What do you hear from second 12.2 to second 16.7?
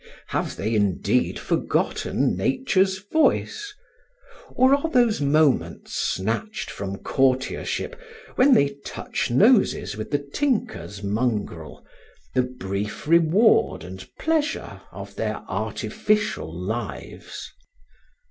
the brief reward and pleasure of their artificial